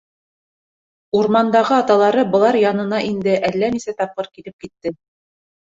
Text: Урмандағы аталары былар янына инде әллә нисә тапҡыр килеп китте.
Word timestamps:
Урмандағы 1.19 1.75
аталары 1.77 2.25
былар 2.37 2.59
янына 2.63 3.03
инде 3.13 3.37
әллә 3.53 3.73
нисә 3.79 3.97
тапҡыр 4.03 4.33
килеп 4.35 4.67
китте. 4.69 4.97